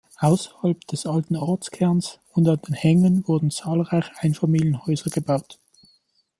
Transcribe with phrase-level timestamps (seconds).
[0.17, 5.59] Außerhalb des alten Ortskerns und an den Hängen wurden zahlreiche Einfamilienhäuser gebaut.